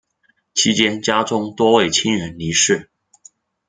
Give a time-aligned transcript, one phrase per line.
[0.55, 2.89] 期间家中多位亲人离世。